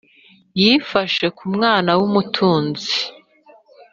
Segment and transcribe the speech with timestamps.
[0.61, 2.95] Yifashe nkumwana w’umutunzi